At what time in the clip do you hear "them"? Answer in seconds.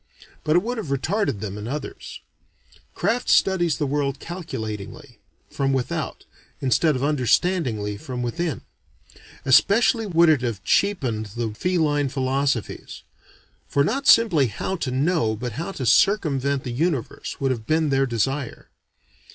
1.41-1.59